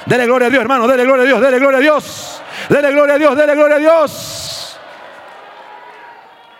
[0.06, 2.42] Dele gloria a Dios, hermano, dele gloria a Dios, dele gloria a Dios.
[2.68, 4.78] Dele gloria a Dios, dele gloria a Dios.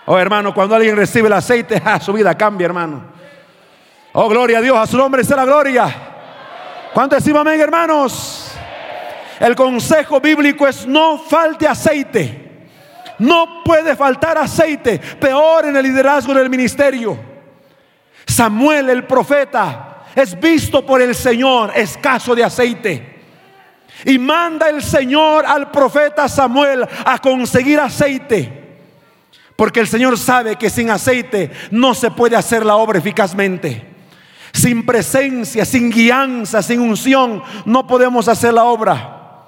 [0.06, 3.04] Oh, hermano, cuando alguien recibe el aceite, su vida cambia, hermano.
[4.12, 5.94] Oh, gloria a Dios, a su nombre sea la gloria.
[6.94, 8.52] ¿Cuánto decimos amén, hermanos?
[9.38, 12.45] El consejo bíblico es no falte aceite.
[13.18, 17.18] No puede faltar aceite, peor en el liderazgo del ministerio.
[18.26, 23.16] Samuel el profeta es visto por el Señor escaso de aceite.
[24.04, 28.64] Y manda el Señor al profeta Samuel a conseguir aceite.
[29.56, 33.94] Porque el Señor sabe que sin aceite no se puede hacer la obra eficazmente.
[34.52, 39.44] Sin presencia, sin guianza, sin unción, no podemos hacer la obra.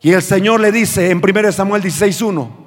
[0.00, 2.63] Y el Señor le dice en 1 Samuel 16.1,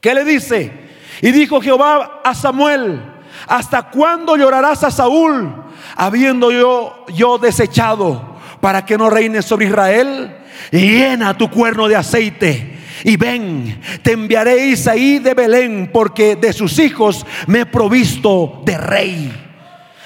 [0.00, 0.72] ¿Qué le dice?
[1.20, 3.02] Y dijo Jehová a Samuel,
[3.46, 5.52] ¿hasta cuándo llorarás a Saúl,
[5.96, 10.36] habiendo yo, yo desechado para que no reine sobre Israel?
[10.70, 16.78] Llena tu cuerno de aceite y ven, te enviaré Isaí de Belén, porque de sus
[16.78, 19.32] hijos me he provisto de rey.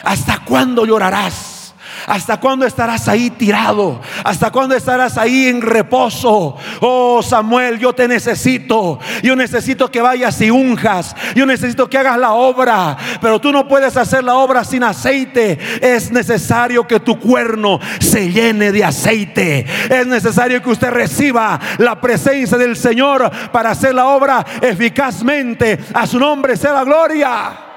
[0.02, 1.61] ¿Hasta cuándo llorarás?
[2.06, 4.00] ¿Hasta cuándo estarás ahí tirado?
[4.24, 6.56] ¿Hasta cuándo estarás ahí en reposo?
[6.80, 8.98] Oh Samuel, yo te necesito.
[9.22, 11.14] Yo necesito que vayas y unjas.
[11.34, 12.96] Yo necesito que hagas la obra.
[13.20, 15.58] Pero tú no puedes hacer la obra sin aceite.
[15.80, 19.66] Es necesario que tu cuerno se llene de aceite.
[19.88, 25.78] Es necesario que usted reciba la presencia del Señor para hacer la obra eficazmente.
[25.94, 27.71] A su nombre sea la gloria.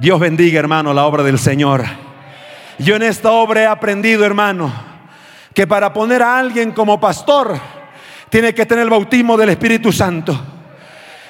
[0.00, 1.84] Dios bendiga, hermano, la obra del Señor.
[2.78, 4.72] Yo en esta obra he aprendido, hermano,
[5.52, 7.58] que para poner a alguien como pastor,
[8.30, 10.40] tiene que tener el bautismo del Espíritu Santo.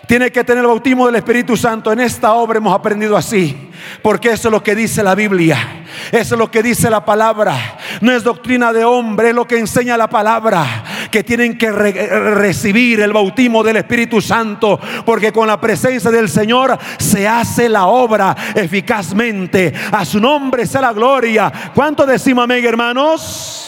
[0.07, 1.93] Tiene que tener el bautismo del Espíritu Santo.
[1.93, 3.71] En esta obra hemos aprendido así.
[4.03, 5.85] Porque eso es lo que dice la Biblia.
[6.13, 7.55] Eso es lo que dice la palabra.
[8.01, 10.85] No es doctrina de hombre, es lo que enseña la palabra.
[11.11, 14.79] Que tienen que recibir el bautismo del Espíritu Santo.
[15.05, 19.73] Porque con la presencia del Señor se hace la obra eficazmente.
[19.92, 21.53] A su nombre sea la gloria.
[21.75, 23.64] ¿Cuánto decimos amén, hermanos?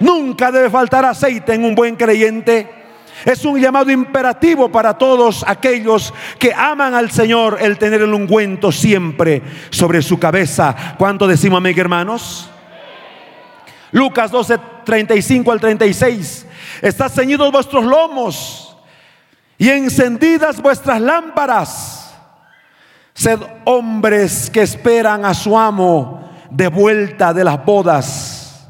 [0.00, 2.78] Nunca debe faltar aceite en un buen creyente.
[3.24, 8.70] Es un llamado imperativo para todos aquellos que aman al Señor el tener el ungüento
[8.70, 10.94] siempre sobre su cabeza.
[10.96, 12.48] ¿Cuánto decimos amén, hermanos?
[13.92, 16.46] Lucas 12, 35 al 36.
[16.82, 18.76] Están ceñidos vuestros lomos
[19.56, 22.14] y encendidas vuestras lámparas.
[23.14, 28.68] Sed hombres que esperan a su amo de vuelta de las bodas.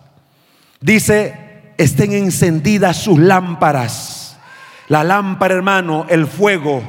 [0.80, 4.18] Dice, estén encendidas sus lámparas
[4.88, 6.82] la lámpara, hermano, el fuego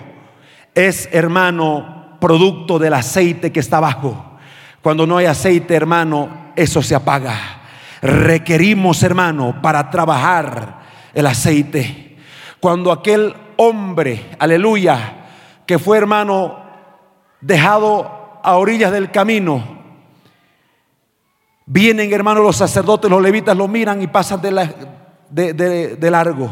[0.73, 4.37] es, hermano, producto del aceite que está abajo.
[4.81, 7.59] Cuando no hay aceite, hermano, eso se apaga.
[8.01, 10.79] Requerimos, hermano, para trabajar
[11.13, 12.17] el aceite.
[12.59, 15.27] Cuando aquel hombre, aleluya,
[15.65, 16.63] que fue, hermano,
[17.41, 19.79] dejado a orillas del camino,
[21.65, 26.49] vienen, hermano, los sacerdotes, los levitas lo miran y pasan de, de largo.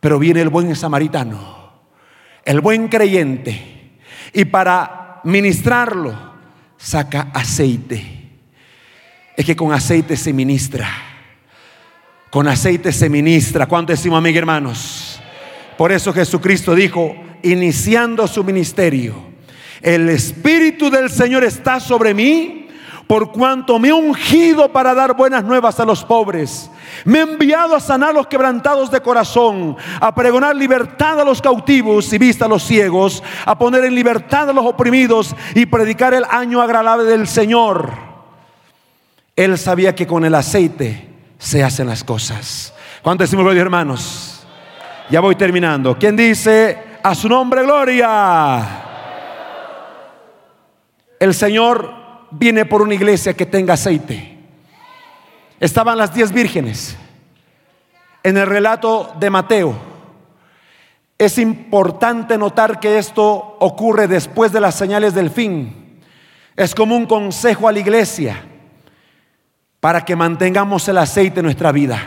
[0.00, 1.38] Pero viene el buen samaritano,
[2.44, 4.00] el buen creyente,
[4.32, 6.32] y para ministrarlo
[6.76, 8.21] saca aceite.
[9.36, 10.88] Es que con aceite se ministra.
[12.30, 13.66] Con aceite se ministra.
[13.66, 15.20] ¿Cuánto decimos, amigos hermanos?
[15.76, 19.14] Por eso Jesucristo dijo, iniciando su ministerio,
[19.80, 22.62] el Espíritu del Señor está sobre mí
[23.06, 26.70] por cuanto me he ungido para dar buenas nuevas a los pobres.
[27.04, 32.10] Me he enviado a sanar los quebrantados de corazón, a pregonar libertad a los cautivos
[32.12, 36.24] y vista a los ciegos, a poner en libertad a los oprimidos y predicar el
[36.24, 38.11] año agradable del Señor.
[39.34, 42.74] Él sabía que con el aceite se hacen las cosas.
[43.02, 44.46] ¿Cuánto decimos gloria, hermanos?
[45.10, 45.98] Ya voy terminando.
[45.98, 48.82] ¿Quién dice a su nombre gloria?
[51.18, 51.94] El Señor
[52.30, 54.38] viene por una iglesia que tenga aceite.
[55.58, 56.96] Estaban las diez vírgenes.
[58.22, 59.74] En el relato de Mateo,
[61.18, 66.00] es importante notar que esto ocurre después de las señales del fin.
[66.54, 68.44] Es como un consejo a la iglesia
[69.82, 72.00] para que mantengamos el aceite en nuestra vida.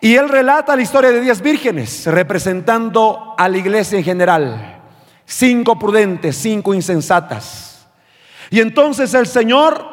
[0.00, 4.80] Y él relata la historia de diez vírgenes, representando a la iglesia en general.
[5.24, 7.86] Cinco prudentes, cinco insensatas.
[8.50, 9.86] Y entonces el Señor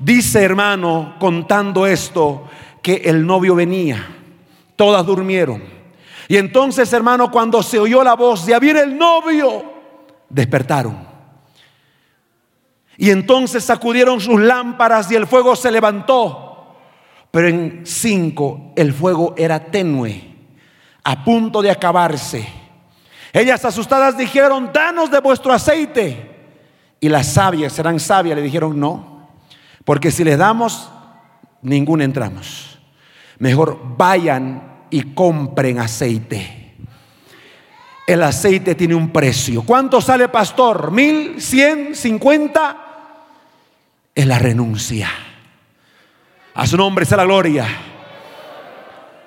[0.00, 2.48] dice, hermano, contando esto,
[2.82, 4.04] que el novio venía.
[4.74, 5.62] Todas durmieron.
[6.26, 9.62] Y entonces, hermano, cuando se oyó la voz de abrir el novio,
[10.28, 11.13] despertaron.
[12.96, 16.76] Y entonces sacudieron sus lámparas y el fuego se levantó.
[17.30, 20.22] Pero en cinco el fuego era tenue,
[21.02, 22.46] a punto de acabarse.
[23.32, 26.30] Ellas asustadas dijeron, danos de vuestro aceite
[27.00, 28.36] y las sabias serán sabias.
[28.36, 29.28] Le dijeron no,
[29.84, 30.88] porque si les damos,
[31.60, 32.78] ninguna entramos.
[33.38, 36.76] Mejor vayan y compren aceite.
[38.06, 39.62] El aceite tiene un precio.
[39.62, 40.92] ¿Cuánto sale, pastor?
[40.92, 41.40] ¿Mil?
[41.40, 41.96] ¿Cien?
[41.96, 42.83] ¿Cincuenta?
[44.14, 45.10] Es la renuncia.
[46.54, 47.66] A su nombre sea la gloria.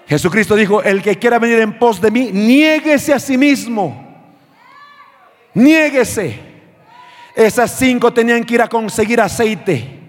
[0.08, 4.06] Jesucristo dijo, el que quiera venir en pos de mí, niéguese a sí mismo.
[5.54, 6.40] Niéguese.
[7.36, 10.00] Esas cinco tenían que ir a conseguir aceite.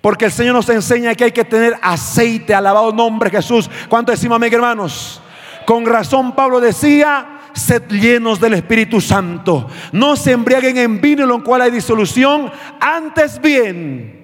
[0.00, 2.52] Porque el Señor nos enseña que hay que tener aceite.
[2.52, 3.70] Alabado nombre Jesús.
[3.88, 5.20] ¿Cuánto decimos, amén, hermanos?
[5.64, 9.68] Con razón Pablo decía, sed llenos del Espíritu Santo.
[9.92, 12.50] No se embriaguen en vino en lo cual hay disolución.
[12.80, 14.23] Antes bien,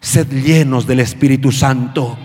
[0.00, 2.16] sed llenos del Espíritu Santo.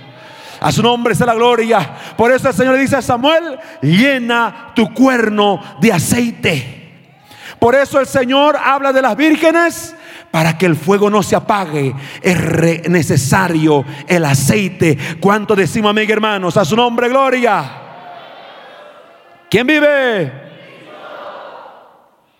[0.62, 1.96] A su nombre sea la gloria.
[2.18, 6.82] Por eso el Señor le dice a Samuel, llena tu cuerno de aceite.
[7.60, 9.96] Por eso el Señor habla de las vírgenes
[10.32, 14.98] para que el fuego no se apague, es necesario el aceite.
[15.22, 16.58] ¿Cuánto decimos, amigos hermanos?
[16.58, 17.64] A su nombre, gloria.
[19.50, 20.32] ¿Quién vive?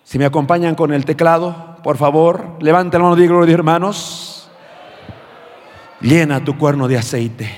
[0.04, 4.35] Si me acompañan con el teclado, por favor, levante la mano de gloria, hermanos.
[6.00, 7.50] Llena tu cuerno de aceite.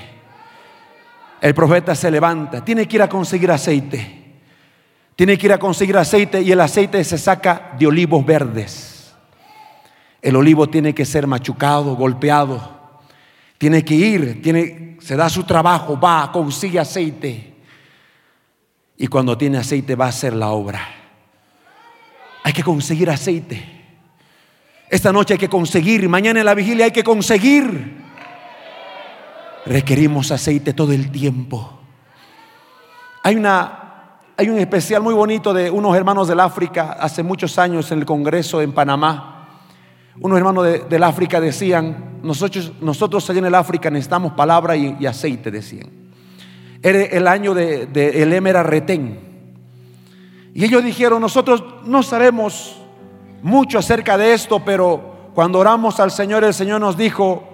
[1.41, 4.19] El profeta se levanta, tiene que ir a conseguir aceite.
[5.15, 9.13] Tiene que ir a conseguir aceite y el aceite se saca de olivos verdes.
[10.21, 12.79] El olivo tiene que ser machucado, golpeado.
[13.57, 17.53] Tiene que ir, tiene, se da su trabajo, va, consigue aceite.
[18.97, 20.87] Y cuando tiene aceite va a hacer la obra.
[22.43, 23.61] Hay que conseguir aceite.
[24.89, 27.98] Esta noche hay que conseguir, mañana en la vigilia hay que conseguir.
[29.65, 31.79] Requerimos aceite todo el tiempo.
[33.23, 33.79] Hay una
[34.39, 38.05] hay un especial muy bonito de unos hermanos del África hace muchos años en el
[38.05, 39.49] Congreso en Panamá.
[40.21, 45.05] Unos hermanos de, del África decían, nosotros, nosotros allá en el África necesitamos palabra y,
[45.05, 45.89] aceite, decían.
[46.81, 49.19] Era el año de, el Émera Retén.
[50.53, 52.77] Y ellos dijeron, nosotros no sabemos
[53.41, 57.48] mucho acerca de esto, pero cuando oramos al Señor, el Señor nos dijo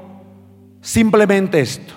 [0.86, 1.94] simplemente esto.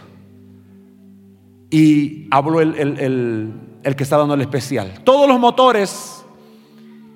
[1.70, 5.01] Y habló el, el el que está dando el especial.
[5.05, 6.24] Todos los motores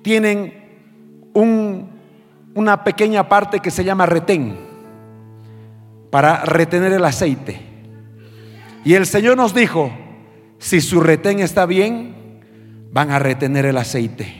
[0.01, 0.53] tienen
[1.33, 4.57] una pequeña parte que se llama retén
[6.09, 7.61] para retener el aceite.
[8.85, 9.91] Y el Señor nos dijo,
[10.59, 12.41] si su retén está bien,
[12.91, 14.33] van a retener el aceite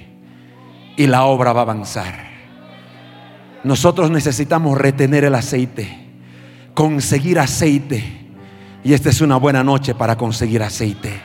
[0.96, 2.32] y la obra va a avanzar.
[3.64, 6.03] Nosotros necesitamos retener el aceite,
[6.74, 8.03] conseguir aceite.
[8.84, 11.21] Y esta es una buena noche para conseguir aceite.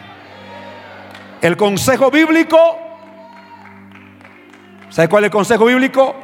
[1.40, 2.58] El consejo bíblico,
[4.90, 6.14] ¿sabe cuál es el consejo bíblico?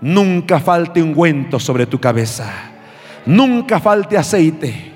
[0.00, 2.52] Nunca falte ungüento sobre tu cabeza.
[3.26, 4.92] Nunca falte aceite.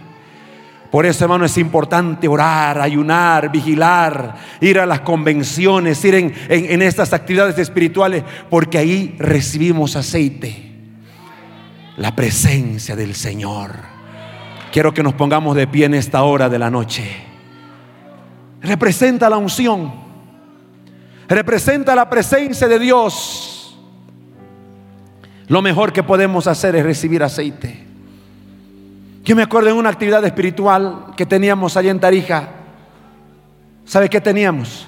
[0.90, 6.82] Por eso, hermano, es importante orar, ayunar, vigilar, ir a las convenciones, ir en, en,
[6.82, 10.69] estas actividades espirituales, porque ahí recibimos aceite.
[11.96, 13.72] La presencia del Señor.
[14.72, 17.30] Quiero que nos pongamos de pie en esta hora de la noche
[18.62, 19.92] representa la unción,
[21.28, 23.78] representa la presencia de Dios.
[25.48, 27.86] Lo mejor que podemos hacer es recibir aceite.
[29.24, 32.48] Yo me acuerdo en una actividad espiritual que teníamos allá en Tarija.
[33.84, 34.86] ¿Sabe qué teníamos?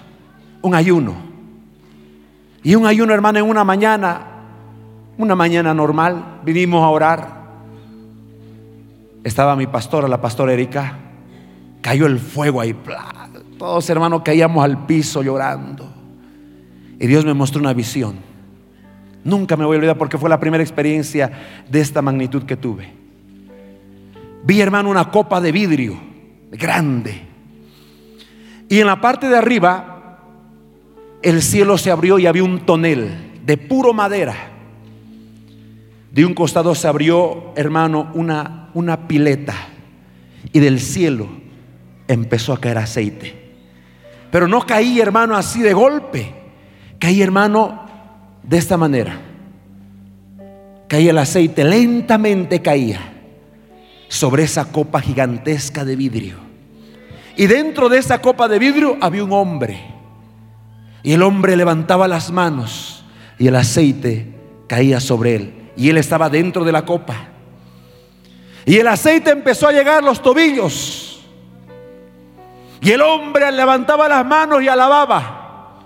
[0.60, 1.16] Un ayuno.
[2.62, 4.22] Y un ayuno, hermano, en una mañana,
[5.18, 7.42] una mañana normal, vinimos a orar.
[9.24, 10.98] Estaba mi pastora, la pastora Erika.
[11.80, 12.74] Cayó el fuego ahí.
[13.58, 15.88] Todos hermanos caíamos al piso llorando.
[16.98, 18.16] Y Dios me mostró una visión.
[19.24, 21.30] Nunca me voy a olvidar porque fue la primera experiencia
[21.68, 22.92] de esta magnitud que tuve.
[24.44, 25.96] Vi, hermano, una copa de vidrio
[26.50, 27.22] grande.
[28.68, 30.18] Y en la parte de arriba,
[31.22, 34.51] el cielo se abrió y había un tonel de puro madera.
[36.12, 39.54] De un costado se abrió, hermano, una, una pileta.
[40.52, 41.26] Y del cielo
[42.06, 43.34] empezó a caer aceite.
[44.30, 46.34] Pero no caí, hermano, así de golpe.
[46.98, 47.86] Caí, hermano,
[48.42, 49.18] de esta manera.
[50.86, 53.00] Caía el aceite, lentamente caía
[54.08, 56.36] sobre esa copa gigantesca de vidrio.
[57.38, 59.80] Y dentro de esa copa de vidrio había un hombre.
[61.02, 63.02] Y el hombre levantaba las manos
[63.38, 64.34] y el aceite
[64.68, 65.61] caía sobre él.
[65.76, 67.28] Y él estaba dentro de la copa.
[68.64, 71.24] Y el aceite empezó a llegar a los tobillos.
[72.80, 75.80] Y el hombre levantaba las manos y alababa.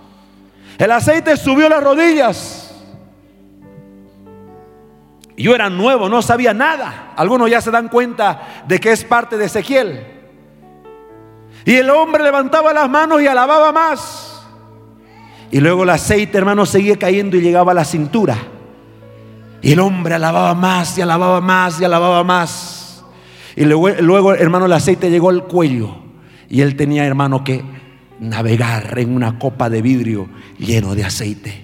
[0.77, 2.75] El aceite subió las rodillas.
[5.35, 7.13] Yo era nuevo, no sabía nada.
[7.15, 10.05] Algunos ya se dan cuenta de que es parte de Ezequiel.
[11.65, 14.41] Y el hombre levantaba las manos y alababa más.
[15.51, 18.37] Y luego el aceite, hermano, seguía cayendo y llegaba a la cintura.
[19.61, 23.03] Y el hombre alababa más y alababa más y alababa más.
[23.55, 25.97] Y luego, luego hermano, el aceite llegó al cuello.
[26.49, 27.63] Y él tenía, hermano, que
[28.19, 31.63] navegar en una copa de vidrio lleno de aceite.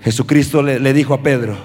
[0.00, 1.56] Jesucristo le, le, dijo a Pedro,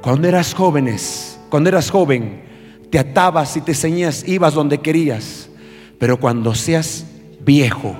[0.00, 2.42] cuando eras jóvenes, cuando eras joven,
[2.90, 5.50] te atabas y te ceñías, ibas donde querías,
[5.98, 7.06] pero cuando seas
[7.40, 7.94] viejo,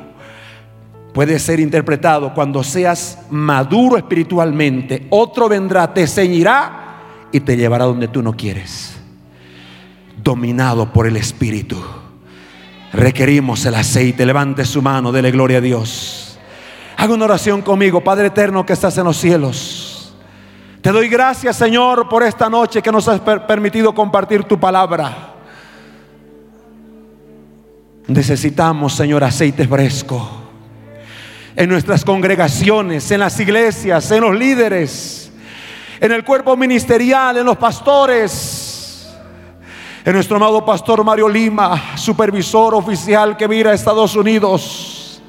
[1.17, 8.09] puede ser interpretado, cuando seas maduro espiritualmente, otro vendrá, te ceñirá y te llevará donde
[8.09, 8.95] tú no quieres
[10.23, 11.83] dominado por el Espíritu.
[12.93, 14.27] Requerimos el aceite.
[14.27, 16.39] Levante su mano, dele gloria a Dios.
[16.99, 20.15] Haga una oración conmigo, Padre eterno que estás en los cielos.
[20.83, 25.33] Te doy gracias, Señor, por esta noche que nos has permitido compartir tu palabra.
[28.07, 30.43] Necesitamos, Señor, aceite fresco
[31.57, 35.31] en nuestras congregaciones, en las iglesias, en los líderes,
[35.99, 38.77] en el cuerpo ministerial, en los pastores
[40.07, 45.21] en nuestro amado pastor Mario Lima, supervisor oficial que mira a Estados Unidos.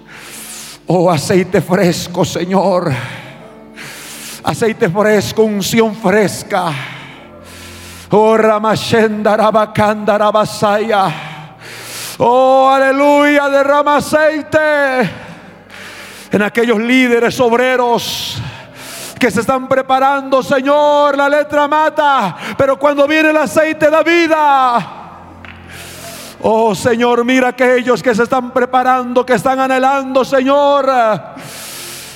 [0.85, 2.93] Oh, aceite fresco, Señor.
[4.43, 6.71] Aceite fresco, unción fresca.
[8.11, 11.11] Oh, Ramashenda Rabakanda Rabasaya.
[12.19, 15.26] Oh, aleluya, derrama aceite
[16.31, 18.41] en aquellos líderes obreros
[19.19, 21.17] que se están preparando, Señor.
[21.17, 24.93] La letra mata, pero cuando viene el aceite da vida.
[26.41, 30.91] Oh Señor, mira aquellos que se están preparando, que están anhelando, Señor.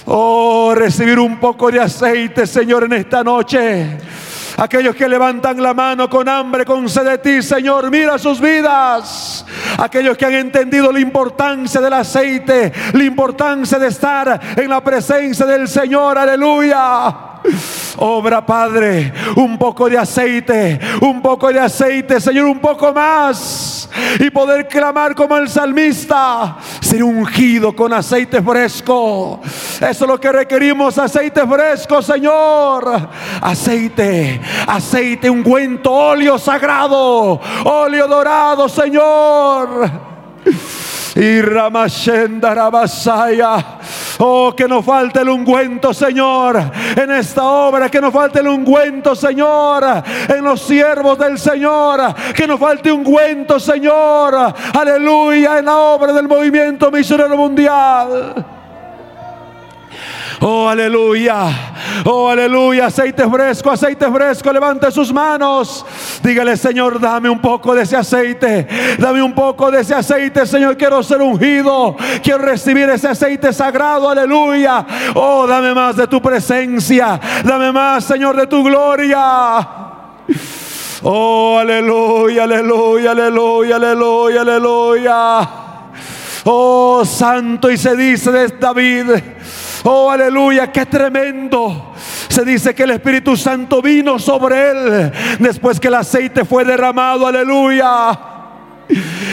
[0.05, 3.97] Oh, recibir un poco de aceite, Señor, en esta noche.
[4.57, 9.45] Aquellos que levantan la mano con hambre, con sed de ti, Señor, mira sus vidas.
[9.77, 15.45] Aquellos que han entendido la importancia del aceite, la importancia de estar en la presencia
[15.45, 17.30] del Señor, aleluya.
[17.97, 23.89] Obra, Padre, un poco de aceite, un poco de aceite, Señor, un poco más.
[24.19, 29.39] Y poder clamar como el salmista, ser ungido con aceite fresco.
[29.43, 33.09] Eso es lo que requerimos, aceite fresco, Señor.
[33.41, 40.11] Aceite, aceite, ungüento, óleo sagrado, óleo dorado, Señor.
[41.15, 43.79] Y Ramashenda Rabasaya.
[44.19, 46.57] Oh, que nos falte el ungüento, Señor,
[46.95, 47.89] en esta obra.
[47.89, 49.83] Que nos falte el ungüento, Señor,
[50.27, 52.13] en los siervos del Señor.
[52.35, 54.53] Que nos falte ungüento, Señor.
[54.73, 58.61] Aleluya, en la obra del movimiento misionero mundial.
[60.43, 62.03] Oh, aleluya.
[62.03, 62.87] Oh, aleluya.
[62.87, 64.51] Aceite fresco, aceite fresco.
[64.51, 65.85] Levante sus manos.
[66.23, 68.67] Dígale, Señor, dame un poco de ese aceite.
[68.97, 70.75] Dame un poco de ese aceite, Señor.
[70.77, 71.95] Quiero ser ungido.
[72.23, 74.09] Quiero recibir ese aceite sagrado.
[74.09, 74.83] Aleluya.
[75.13, 77.19] Oh, dame más de tu presencia.
[77.43, 79.67] Dame más, Señor, de tu gloria.
[81.03, 85.49] Oh, aleluya, aleluya, aleluya, aleluya, aleluya.
[86.45, 89.07] Oh, santo y se dice de David.
[89.84, 91.93] Oh, aleluya, qué tremendo.
[92.27, 97.25] Se dice que el Espíritu Santo vino sobre él después que el aceite fue derramado.
[97.25, 98.19] Aleluya.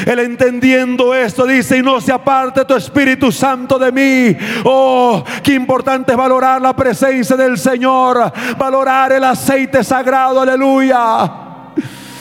[0.07, 4.37] Él entendiendo esto dice, y no se aparte tu Espíritu Santo de mí.
[4.65, 11.31] Oh, qué importante es valorar la presencia del Señor, valorar el aceite sagrado, aleluya.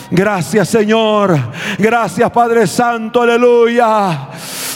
[0.09, 1.37] Gracias Señor,
[1.77, 4.29] gracias Padre Santo, aleluya.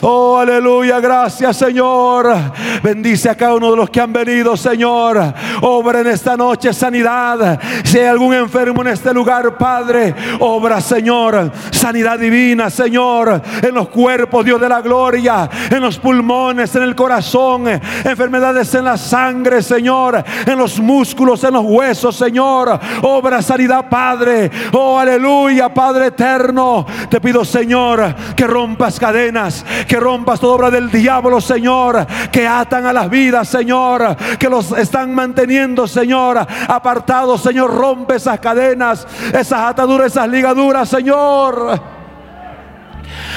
[0.04, 2.34] Oh, aleluya, gracias Señor.
[2.82, 5.34] Bendice a cada uno de los que han venido, Señor.
[5.62, 7.60] Obra en esta noche sanidad.
[7.84, 11.52] Si hay algún enfermo en este lugar, Padre, obra, Señor.
[11.70, 13.42] Sanidad divina, Señor.
[13.62, 15.48] En los cuerpos, Dios de la gloria.
[15.70, 17.68] En los pulmones, en el corazón.
[17.68, 20.24] Enfermedades en la sangre, Señor.
[20.48, 22.80] En los músculos, en los huesos, Señor.
[23.04, 24.50] Obra sanidad, Padre.
[24.72, 26.88] Oh, aleluya, Padre eterno.
[27.08, 32.86] Te pido, Señor, que rompas cadenas que rompas toda obra del diablo, Señor, que atan
[32.86, 39.60] a las vidas, Señor, que los están manteniendo, Señor, apartados, Señor, rompe esas cadenas, esas
[39.60, 41.78] ataduras, esas ligaduras, Señor.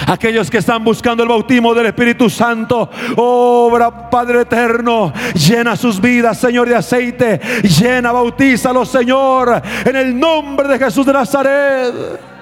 [0.06, 6.38] Aquellos que están buscando el bautismo del Espíritu Santo, obra Padre eterno, llena sus vidas,
[6.38, 12.33] Señor, de aceite, llena, bautízalo, Señor, en el nombre de Jesús de Nazaret.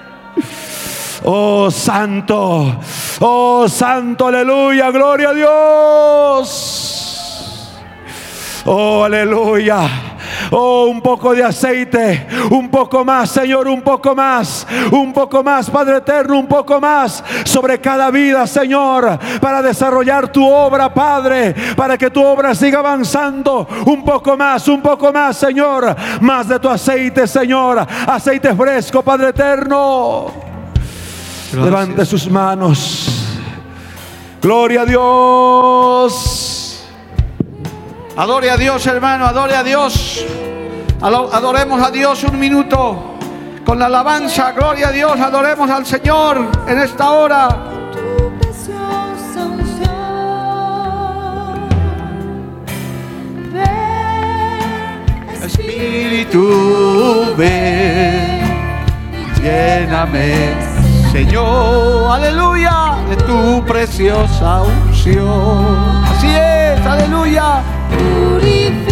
[1.24, 2.76] Oh santo,
[3.20, 6.82] oh santo, aleluya, gloria a Dios.
[8.66, 9.88] Oh aleluya.
[10.50, 15.70] Oh, un poco de aceite, un poco más, Señor, un poco más, un poco más,
[15.70, 21.96] Padre eterno, un poco más sobre cada vida, Señor, para desarrollar tu obra, Padre, para
[21.96, 23.66] que tu obra siga avanzando.
[23.86, 29.28] Un poco más, un poco más, Señor, más de tu aceite, Señor, aceite fresco, Padre
[29.30, 30.51] eterno.
[31.54, 33.28] Levante sus manos.
[34.40, 36.84] Gloria a Dios.
[38.16, 40.24] Adore a Dios, hermano, adore a Dios.
[41.00, 43.16] Adoremos a Dios un minuto
[43.64, 44.52] con la alabanza.
[44.52, 47.68] Gloria a Dios, adoremos al Señor en esta hora.
[55.42, 58.40] Espíritu, ven,
[59.42, 60.71] lléname
[61.12, 66.02] Señor, aleluya, de tu preciosa unción.
[66.06, 67.62] Así es, aleluya.
[67.90, 68.91] Purifícame